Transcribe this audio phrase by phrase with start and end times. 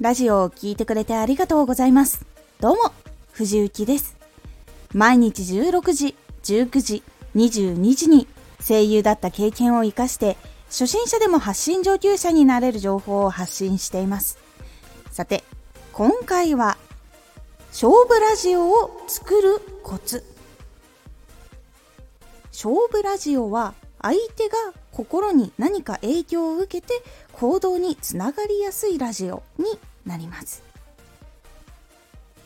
[0.00, 2.24] ラジオを聴いてくれてありがとうございます。
[2.58, 2.90] どうも、
[3.32, 4.16] 藤幸です。
[4.94, 7.02] 毎日16時、19時、
[7.36, 8.26] 22時に
[8.66, 10.38] 声優だった経験を活かして、
[10.68, 14.38] 初心者でも発信上級者になれる情報を発信しています。
[15.10, 15.44] さて、
[15.92, 16.78] 今回は、
[17.68, 20.24] 勝負ラジオを作るコツ。
[22.46, 24.56] 勝負ラジオは相手が
[24.92, 26.94] 心に何か影響を受けて
[27.34, 29.66] 行動につながりやすいラジオに
[30.06, 30.62] なります。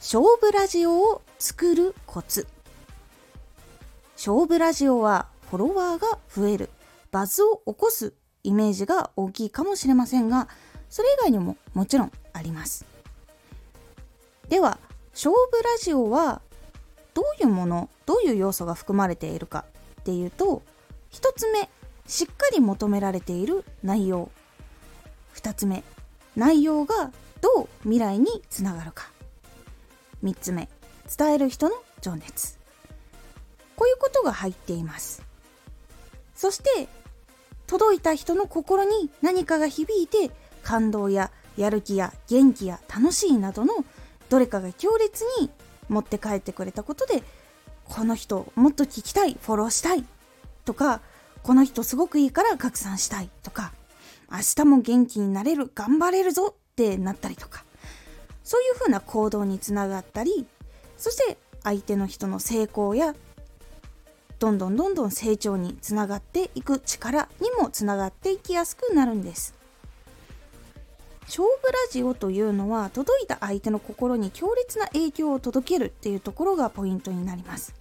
[0.00, 2.46] 勝負ラジオを作るコツ。
[4.16, 6.70] 勝負ラジオはフォロワーが増える。
[7.10, 10.48] バズを起こすイメージが大きいかもしれませんが
[10.88, 12.86] それ以外にももちろんあります。
[14.48, 14.78] では
[15.12, 16.40] 勝負ラジオは
[17.14, 19.66] どういうものどういう要素が含まれているか
[20.00, 20.62] っていうと
[21.12, 21.68] 1つ目
[22.06, 24.30] しっかり求められている内容。
[25.34, 25.84] 2つ目
[26.34, 29.10] 内容がどう未来につながるか。
[30.24, 30.70] 3つ目
[31.18, 32.56] 伝える人の情熱。
[33.76, 35.22] こういうことが入っています。
[36.34, 36.88] そして
[37.66, 40.30] 届いた人の心に何かが響いて
[40.62, 43.84] 感動ややる気や元気や楽しいなどの
[44.30, 45.50] どれかが強烈に
[45.88, 47.22] 持って帰ってくれたことで
[47.84, 50.04] この人もっと聞きたいフォローしたい。
[50.64, 51.00] とか
[51.42, 53.28] この人すごくいいから拡散したい。
[53.42, 53.72] とか
[54.30, 56.54] 明日も元気になれる頑張れるぞ。
[56.72, 57.64] ってなったりとか。
[58.44, 60.46] そういうふうな行動につながったり
[60.98, 63.14] そして相手の人の成功や
[64.38, 69.54] どんどんどんどん成長につながっていく力にもつながっていきやすくなるんです。
[71.26, 77.72] 勝負ラジオというのは届いた相手の心に強烈な影響を届けるっていうところがポイントになります。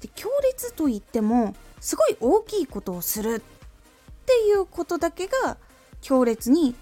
[0.00, 5.56] で強烈といってもすごい大きいことをするっていうことだけが
[6.00, 6.76] 強烈に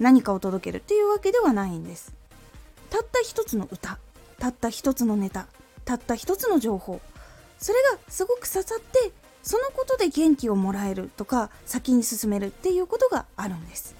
[0.00, 2.12] 何かを届けるっていうわけではないんです。
[2.88, 3.98] たった一つの歌。
[4.38, 5.46] たった一つのネタ。
[5.84, 7.00] たった一つの情報。
[7.58, 9.12] それがすごく刺さって
[9.42, 13.94] そのことで元気をもらえるとか先に進めるっていうことがあるんです。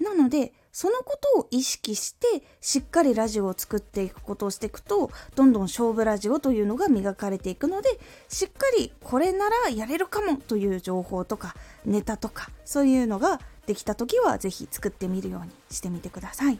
[0.00, 7.88] なのでそのことを意識してしっかりラジオを作っていくことをしていくとどんどん勝負ラジオというのが磨かれていくので
[8.28, 16.58] しっかりこれならやれるかもという情報とかネタとかそういうのができた時は是非作ってみるようにしてみてください。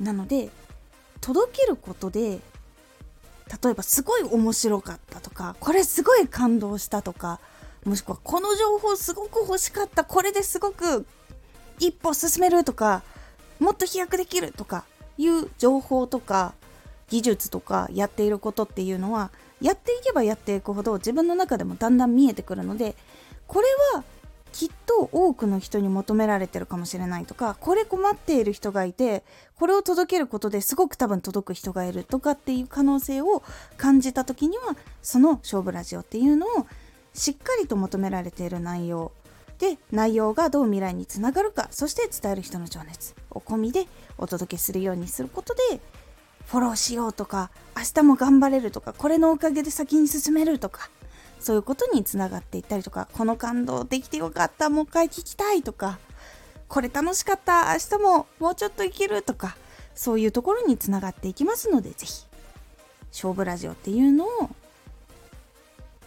[0.00, 0.50] なので
[1.20, 2.40] 届けることで
[3.62, 7.38] 例えばすごい面白かったとかこれすごい感動したとか
[7.84, 11.06] もしくはこの情報すごく欲しかったこれですごく
[11.78, 13.02] 一歩進めるとか
[13.60, 14.84] もっと飛躍できるとか
[15.16, 16.54] いう情報とか
[17.08, 19.30] 技術とかやっていることっていうのは
[19.60, 22.96] やっていけばやっていくほど自分の中でもだんだん見えてくるので
[23.46, 24.02] これは
[24.52, 29.22] きっと多くの人に求められてるかもしれないとかこれ困っている人がいて
[29.58, 33.42] これを届けることですごく多分届く人がいるとかっていう可能性を
[33.76, 36.66] 感じた時にはその勝負ラジオっていうのを
[37.12, 39.12] しっかりと求められている内容。
[39.58, 43.86] で内容がどう未来につながるかそして伝える人の情熱を込みで
[44.18, 45.80] お届けするようにすることで
[46.46, 50.90] フォローしようとか明日も頑張れるとかこれのおかげで先に進めるとか
[51.46, 56.00] そういうことにつながっていったりとかこの感動できてよかったもう一回聞きたいとか
[56.66, 59.56] これ楽しかった明日ももうちょっといけるとか
[59.94, 62.26] そういうところにつながっていきますので是非
[63.12, 64.28] 勝負ラジオっていうのを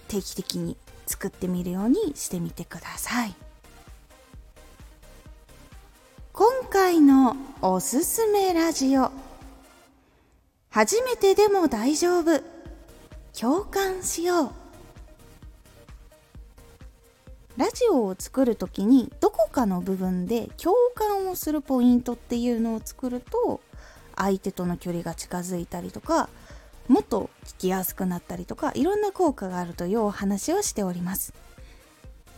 [0.10, 3.34] 定期的に作ってみるようにしてみてください。
[6.34, 9.10] 今回のおすすめラジオ。
[10.70, 12.42] 初めてでも大丈夫。
[13.34, 14.59] 共感しよう。
[17.60, 23.60] ラジオを作る時にどこかの部分で共感をするポイントっていうのを作ると
[24.16, 26.30] 相手との距離が近づいたりとか
[26.88, 31.34] もっと聞きやすくなったりとかいろんな効果があるというお話をしております。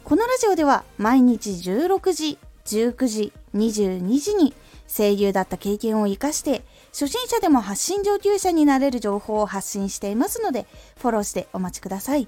[0.03, 4.56] このラジオでは毎日16時19時22時に
[4.88, 10.65] 声優だった経験を生かして初心者でも発信上級者になれる情報を発信していますので
[10.97, 12.27] フォローしてお待ちください。